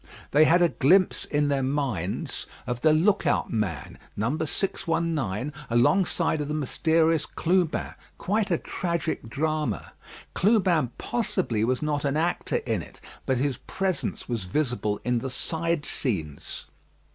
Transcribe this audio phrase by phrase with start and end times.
[0.31, 6.41] They had a glimpse in their minds of the look out man, number 619, alongside
[6.41, 9.93] of the mysterious Clubin quite a tragic drama.
[10.33, 15.29] Clubin possibly was not an actor in it, but his presence was visible in the
[15.29, 16.65] side scenes.